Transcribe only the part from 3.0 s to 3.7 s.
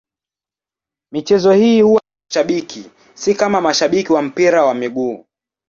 si kama